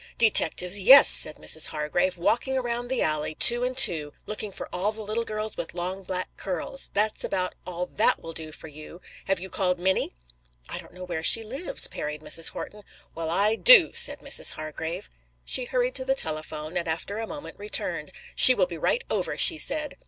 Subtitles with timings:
[0.17, 1.67] "Detectives, yes!" said Mrs.
[1.67, 2.17] Hargrave.
[2.17, 6.01] "Walking around the alley, two and two, looking for all the little girls with long,
[6.01, 6.89] black curls.
[6.95, 8.99] That's about all that will do for you.
[9.25, 10.15] Have you called Minnie?"
[10.67, 12.49] "I don't know where she lives," parried Mrs.
[12.49, 12.81] Horton.
[13.13, 14.53] "Well, I do!" said Mrs.
[14.53, 15.07] Hargrave.
[15.45, 18.11] She hurried to the telephone, and after a moment returned.
[18.33, 19.97] "She will be right over," she said.